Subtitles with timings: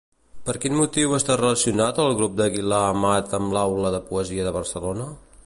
[0.45, 5.11] Per quin motiu està relacionat el grup d'Aguilar-Amat amb l'Aula de Poesia de Barcelona?